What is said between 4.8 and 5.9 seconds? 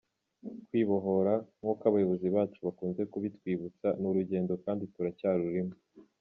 turacyarurimo.